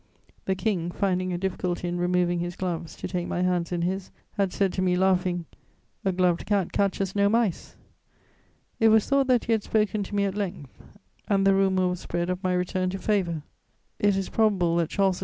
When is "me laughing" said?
4.81-5.45